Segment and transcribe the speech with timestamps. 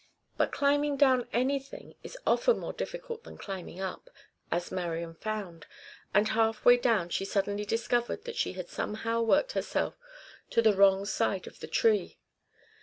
[0.35, 4.09] But climbing down anything is often more difficult than climbing up,
[4.49, 5.67] as Marian found;
[6.11, 9.93] and half way down she suddenly discovered that she had somehow worked herself
[10.49, 12.17] to the wrong side of the tree.